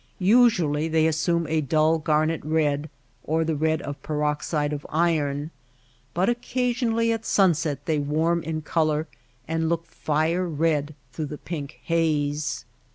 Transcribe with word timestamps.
Usually 0.17 0.87
they 0.87 1.05
assume 1.05 1.45
a 1.45 1.61
dull 1.61 1.99
garnet 1.99 2.43
red, 2.43 2.89
or 3.23 3.45
the 3.45 3.55
red 3.55 3.83
of 3.83 4.01
peroxide 4.01 4.73
of 4.73 4.83
iron; 4.89 5.51
but 6.15 6.27
occasionally 6.27 7.11
at 7.11 7.23
sunset 7.23 7.85
they 7.85 7.99
warm 7.99 8.41
in 8.41 8.63
color 8.63 9.07
and 9.47 9.69
look 9.69 9.85
fire 9.85 10.47
red 10.47 10.95
through 11.11 11.27
the 11.27 11.37
pink 11.37 11.81
haze. 11.83 12.65